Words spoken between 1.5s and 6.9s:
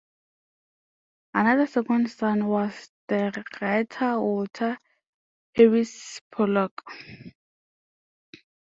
second son was the writer Walter Herries Pollock.